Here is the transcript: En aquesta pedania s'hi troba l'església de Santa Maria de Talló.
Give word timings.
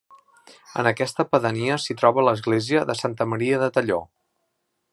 En 0.83 0.87
aquesta 0.91 1.25
pedania 1.33 1.77
s'hi 1.83 1.97
troba 1.99 2.23
l'església 2.27 2.81
de 2.91 2.97
Santa 3.03 3.29
Maria 3.35 3.61
de 3.65 3.69
Talló. 3.77 4.01